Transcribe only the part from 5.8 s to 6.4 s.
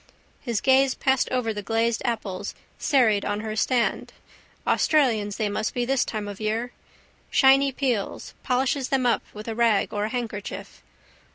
this time